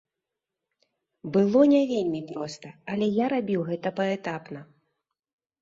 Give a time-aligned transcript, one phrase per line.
[1.35, 4.59] Было не вельмі проста, але я рабіў гэта паэтапна.